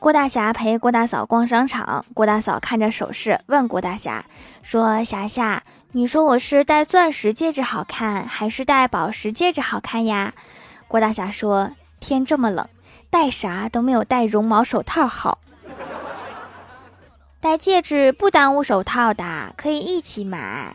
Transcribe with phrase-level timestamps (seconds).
[0.00, 4.24] 郭大侠陪郭大嫂逛商场郭大嫂看着首饰问郭大侠
[4.62, 10.32] 说霞霞你说我是戴钻石戒指好看还是戴宝石戒指好看呀？
[10.88, 12.66] 郭大侠说天这么冷
[13.10, 15.38] 戴啥都没有戴绒毛手套好。
[17.38, 20.74] 戴戒指不耽误手套的可以一起买